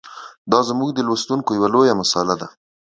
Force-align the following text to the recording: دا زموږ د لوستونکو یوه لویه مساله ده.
دا 0.51 0.59
زموږ 0.69 0.89
د 0.93 0.99
لوستونکو 1.07 1.49
یوه 1.57 1.69
لویه 1.73 1.93
مساله 2.01 2.35
ده. 2.41 2.47